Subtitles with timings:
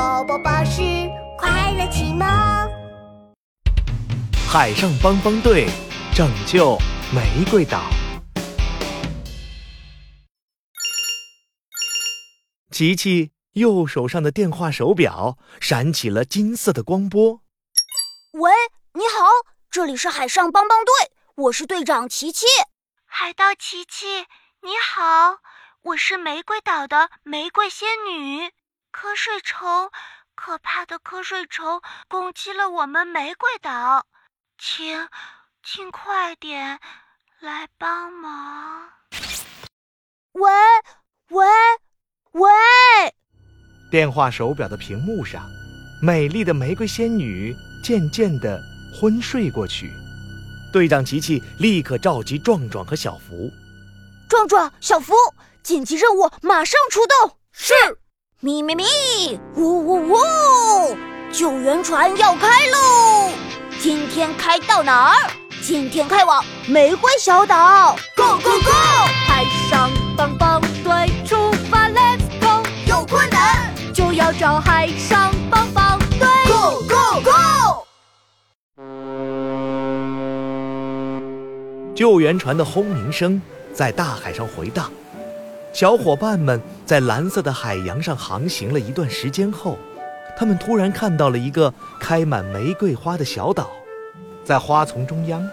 [0.00, 0.80] 宝宝巴士
[1.36, 2.26] 快乐启蒙。
[4.50, 5.68] 海上帮帮队
[6.14, 6.78] 拯救
[7.14, 7.82] 玫瑰岛。
[12.70, 17.42] 琪琪右手上的电话手表闪起了金色的光波。
[18.32, 18.50] 喂，
[18.94, 19.26] 你好，
[19.70, 22.46] 这里是海上帮帮队，我是队长琪琪。
[23.04, 24.06] 海盗琪琪，
[24.62, 25.40] 你好，
[25.82, 28.50] 我是玫瑰岛的玫瑰仙女。
[28.92, 29.90] 瞌睡虫，
[30.34, 34.06] 可怕的瞌睡虫攻击了我们玫瑰岛，
[34.58, 35.08] 请，
[35.62, 36.80] 请快点
[37.38, 38.90] 来帮忙。
[40.32, 40.50] 喂，
[41.28, 41.46] 喂，
[42.32, 42.50] 喂！
[43.90, 45.48] 电话手表的屏幕上，
[46.02, 48.60] 美丽的玫瑰仙女渐渐的
[49.00, 49.92] 昏睡过去。
[50.72, 53.50] 队长琪琪立刻召集壮壮和小福。
[54.28, 55.14] 壮壮、小福，
[55.62, 57.38] 紧急任务，马上出动！
[57.52, 57.74] 是。
[58.42, 58.84] 咪咪咪，
[59.56, 60.16] 呜呜呜！
[61.30, 63.30] 救援船要开喽！
[63.78, 65.30] 今天开到哪儿？
[65.60, 67.94] 今天开往玫瑰小岛。
[68.16, 68.70] Go go go！
[69.28, 72.66] 海上帮帮队出发，Let's go！
[72.86, 76.26] 有困难就要找海上帮帮队。
[76.48, 77.84] Go go go！
[81.94, 83.42] 救援船的轰鸣声
[83.74, 84.90] 在大海上回荡，
[85.72, 89.78] 小伙伴们在蓝色的海洋上航行了一段时间后，
[90.36, 93.70] 他们突然看到了一个开满玫瑰花的小岛，
[94.44, 95.48] 在花丛中央，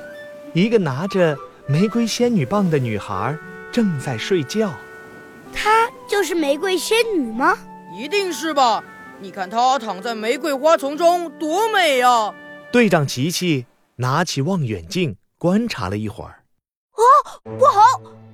[0.53, 3.37] 一个拿着玫瑰仙女棒的女孩
[3.71, 4.71] 正在睡觉。
[5.53, 7.55] 她就是玫瑰仙女吗？
[7.95, 8.83] 一定是吧！
[9.19, 12.33] 你看她躺在玫瑰花丛中，多美呀！
[12.71, 13.65] 队长琪琪
[13.97, 16.43] 拿起望远镜观察了一会儿。
[16.91, 17.01] 啊，
[17.57, 17.81] 不好！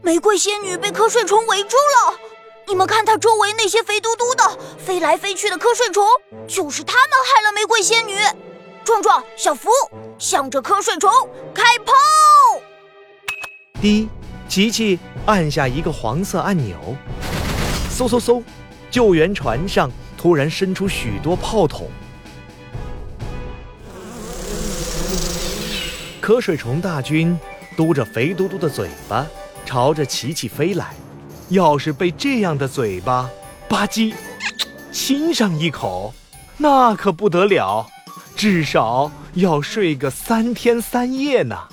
[0.05, 2.19] 玫瑰仙女被瞌睡虫围住了。
[2.67, 6.05] 你们看，她周围那些肥嘟嘟的、飞来飞去的瞌睡虫，
[6.45, 8.17] 就是他们害了玫瑰仙女。
[8.83, 9.69] 壮壮、小福，
[10.19, 11.09] 向着瞌睡虫
[11.53, 11.93] 开炮！
[13.81, 14.09] 滴，
[14.49, 16.75] 琪琪按下一个黄色按钮，
[17.97, 18.43] 嗖嗖嗖，
[18.91, 21.89] 救援船上突然伸出许多炮筒。
[26.21, 27.39] 瞌睡虫大军。
[27.75, 29.25] 嘟着肥嘟嘟的嘴巴，
[29.65, 30.93] 朝着琪琪飞来。
[31.49, 33.29] 要是被这样的嘴巴
[33.67, 34.15] 吧唧
[34.91, 36.13] 亲上一口，
[36.57, 37.85] 那可不得了，
[38.35, 41.67] 至少要睡个三天三夜呢。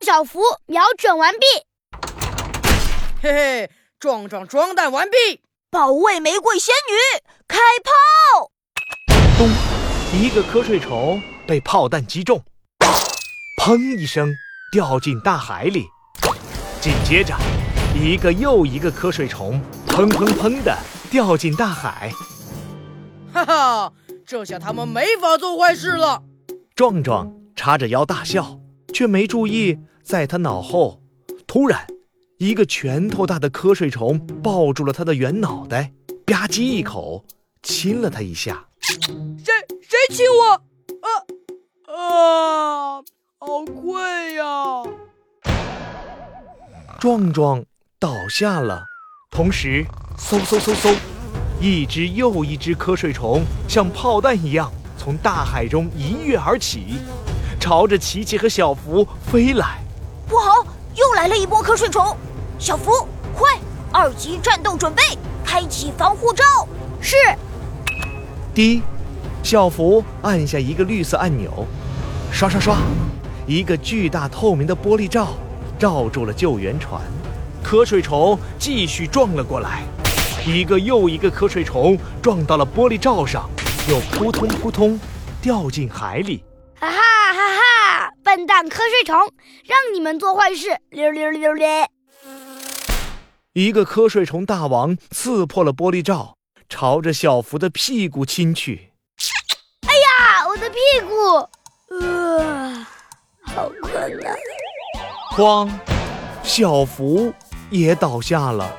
[0.00, 1.46] 小福瞄准完毕，
[3.22, 5.40] 嘿嘿，壮壮装弹完毕，
[5.70, 8.50] 保卫玫瑰仙女，开炮！
[9.38, 9.48] 咚，
[10.12, 12.42] 一个瞌睡虫被炮弹击中。
[13.62, 14.34] 砰一声，
[14.72, 15.86] 掉进大海里。
[16.82, 17.32] 紧接着，
[17.94, 20.76] 一个又一个瞌睡虫砰砰砰的
[21.12, 22.12] 掉进大海。
[23.32, 23.92] 哈哈，
[24.26, 26.20] 这下他们没法做坏事了。
[26.74, 28.58] 壮壮叉着腰大笑，
[28.92, 31.00] 却没注意，在他脑后，
[31.46, 31.86] 突然，
[32.38, 35.92] 一个拳头大的瞌睡虫抱住了他的圆脑袋，
[36.26, 37.24] 吧唧一口
[37.62, 38.66] 亲了他一下。
[38.80, 40.50] 谁谁亲我？
[41.06, 41.08] 啊
[41.94, 43.02] 啊！
[43.38, 44.82] 好困呀！
[47.02, 47.64] 壮壮
[47.98, 48.84] 倒下了，
[49.28, 49.84] 同时，
[50.16, 50.94] 嗖嗖嗖嗖，
[51.60, 57.00] 一只又一只瞌睡虫像炮弹一样从大海中一跃而起，
[57.58, 59.80] 朝着琪琪和小福飞来。
[60.28, 60.64] 不好，
[60.94, 62.16] 又来了一波瞌睡虫！
[62.56, 62.92] 小福，
[63.34, 63.58] 快，
[63.90, 65.02] 二级战斗准备，
[65.44, 66.44] 开启防护罩。
[67.00, 67.16] 是。
[68.54, 68.80] 滴，
[69.42, 71.66] 小福按下一个绿色按钮，
[72.30, 72.76] 刷刷刷。
[73.44, 75.30] 一个巨大透明的玻璃罩
[75.82, 77.02] 罩住了救援船，
[77.64, 79.82] 瞌睡虫继续撞了过来，
[80.46, 83.50] 一个又一个瞌睡虫撞到了玻璃罩上，
[83.88, 84.96] 又扑通扑通
[85.42, 86.44] 掉进海里。
[86.76, 88.10] 哈哈哈哈！
[88.22, 89.18] 笨蛋瞌睡虫，
[89.64, 90.68] 让你们做坏事！
[90.90, 91.66] 溜溜溜溜。
[93.52, 96.36] 一个瞌睡虫大王刺破了玻璃罩，
[96.68, 98.92] 朝着小福的屁股亲去。
[99.88, 100.76] 哎呀，我的屁
[101.08, 101.96] 股！
[101.98, 102.86] 呃。
[103.44, 104.32] 好困难！
[105.34, 105.66] 哐，
[106.42, 107.32] 小福
[107.70, 108.70] 也倒下了。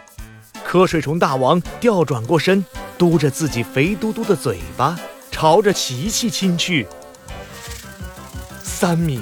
[0.63, 2.63] 瞌睡虫大王调转过身，
[2.95, 4.95] 嘟着自己肥嘟嘟的嘴巴，
[5.31, 6.87] 朝着琪琪亲去。
[8.61, 9.19] 三米，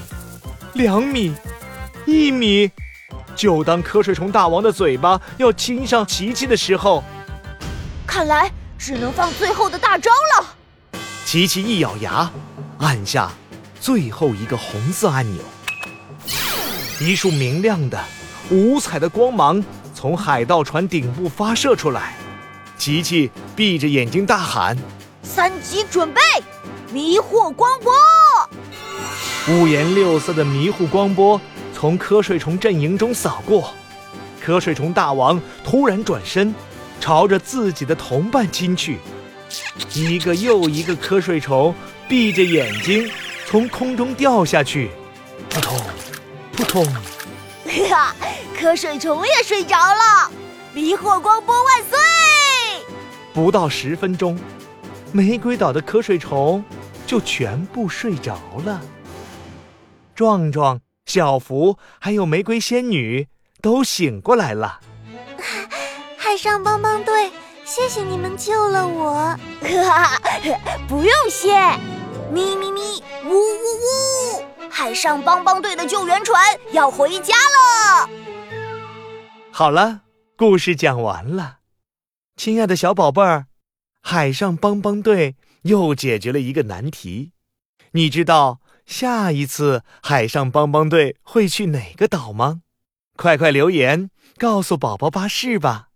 [0.74, 1.34] 两米，
[2.06, 2.70] 一米。
[3.34, 7.02] 就当瞌睡虫大王的嘴巴要亲上琪琪的时候，
[8.06, 10.48] 看来只能放最后的大招了。
[11.26, 12.30] 琪琪一咬牙，
[12.80, 13.32] 按下。
[13.80, 15.42] 最后一个红色按钮，
[17.02, 18.00] 一束明亮的、
[18.52, 22.16] 五彩的光芒从海盗船顶部发射出来，
[22.78, 24.78] 琪琪闭着眼睛大喊
[25.24, 26.22] ：“三级准备，
[26.94, 27.92] 迷惑光波！”
[29.50, 31.42] 五颜六色的迷糊光波
[31.74, 33.74] 从瞌睡虫阵营中扫过，
[34.46, 36.54] 瞌睡虫大王突然转身，
[37.00, 39.00] 朝着自己的同伴亲去。
[39.96, 41.74] 一个又一个瞌睡虫
[42.08, 43.10] 闭着眼睛
[43.48, 44.92] 从空中掉下去，
[45.50, 45.76] 扑通，
[46.54, 46.86] 扑通。
[47.90, 48.16] 哈，
[48.60, 50.32] 瞌睡虫也睡着了，
[50.74, 51.98] 迷惑光波万岁！
[53.34, 54.38] 不到十分钟，
[55.12, 56.64] 玫瑰岛的瞌睡虫
[57.08, 58.82] 就全部睡着了。
[60.14, 63.28] 壮壮、小福还有玫瑰仙女
[63.62, 64.80] 都醒过来了。
[66.18, 67.32] 海上帮帮队，
[67.66, 69.14] 谢谢你们救了我。
[69.14, 69.38] 哈
[70.20, 70.22] 哈
[70.88, 71.56] 不用谢。
[72.32, 73.81] 咪咪咪，呜呜
[74.92, 76.44] 海上帮帮队的救援船
[76.74, 78.10] 要回家了。
[79.50, 80.02] 好了，
[80.36, 81.60] 故事讲完了。
[82.36, 83.46] 亲爱的小宝贝儿，
[84.02, 87.32] 海上帮帮队又解决了一个难题。
[87.92, 92.64] 你知道下一次海上帮帮队会去哪个岛吗？
[93.16, 95.91] 快快留言告诉宝宝巴士吧。